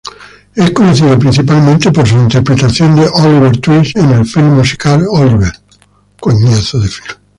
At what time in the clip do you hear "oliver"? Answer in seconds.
3.13-3.55, 5.07-5.53